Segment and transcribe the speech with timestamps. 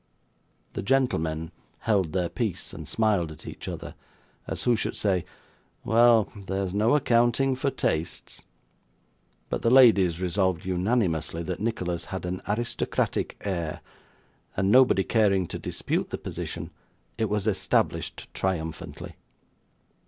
[0.73, 1.51] The gentleman
[1.81, 3.93] held their peace, and smiled at each other,
[4.47, 5.25] as who should say,
[5.83, 6.27] 'Well!
[6.47, 8.47] there's no accounting for tastes;'
[9.51, 13.81] but the ladies resolved unanimously that Nicholas had an aristocratic air;
[14.57, 16.71] and nobody caring to dispute the position,
[17.19, 19.17] it was established triumphantly.